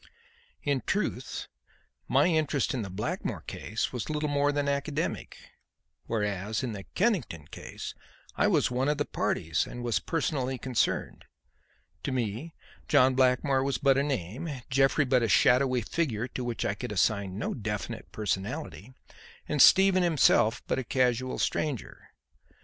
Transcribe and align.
In 0.63 0.81
truth, 0.87 1.47
my 2.07 2.25
interest 2.25 2.73
in 2.73 2.81
the 2.81 2.89
Blackmore 2.89 3.41
case 3.45 3.93
was 3.93 4.09
little 4.09 4.29
more 4.29 4.51
than 4.51 4.67
academic, 4.67 5.37
whereas 6.07 6.63
in 6.63 6.71
the 6.71 6.85
Kennington 6.95 7.45
case 7.51 7.93
I 8.35 8.47
was 8.47 8.71
one 8.71 8.89
of 8.89 8.97
the 8.97 9.05
parties 9.05 9.67
and 9.67 9.83
was 9.83 9.99
personally 9.99 10.57
concerned. 10.57 11.25
To 12.01 12.11
me, 12.11 12.55
John 12.87 13.13
Blackmore 13.13 13.61
was 13.63 13.77
but 13.77 13.95
a 13.95 14.01
name, 14.01 14.49
Jeffrey 14.71 15.05
but 15.05 15.21
a 15.21 15.29
shadowy 15.29 15.81
figure 15.81 16.27
to 16.29 16.43
which 16.43 16.65
I 16.65 16.73
could 16.73 16.91
assign 16.91 17.37
no 17.37 17.53
definite 17.53 18.11
personality, 18.11 18.95
and 19.47 19.61
Stephen 19.61 20.01
himself 20.01 20.63
but 20.65 20.79
a 20.79 20.83
casual 20.83 21.37
stranger. 21.37 22.07
Mr. 22.49 22.53